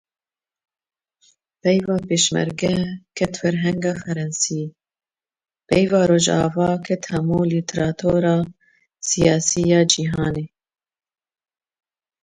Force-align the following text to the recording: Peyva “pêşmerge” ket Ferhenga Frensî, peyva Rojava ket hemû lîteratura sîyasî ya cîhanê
Peyva 1.61 1.97
“pêşmerge” 2.07 2.75
ket 3.17 3.33
Ferhenga 3.39 3.93
Frensî, 4.01 4.63
peyva 5.67 6.01
Rojava 6.09 6.69
ket 6.85 7.03
hemû 7.11 7.39
lîteratura 7.51 8.37
sîyasî 9.09 9.63
ya 9.71 9.81
cîhanê 9.91 10.45